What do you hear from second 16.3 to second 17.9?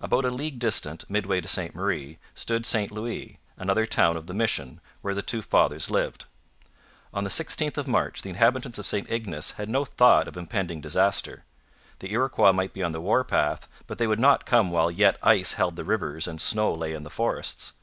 snow lay in the forests.